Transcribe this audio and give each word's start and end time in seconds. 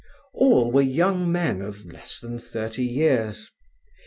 All 0.33 0.71
were 0.71 0.81
young 0.81 1.31
men 1.31 1.61
of 1.61 1.85
less 1.85 2.19
than 2.19 2.39
thirty 2.39 2.83
years. 2.85 3.51